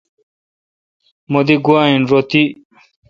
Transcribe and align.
مہ 1.31 1.41
دی 1.47 1.55
گوا 1.65 1.81
این 1.89 2.01
تہ 2.07 2.09
رو 2.11 2.19
تی۔ 2.29 2.43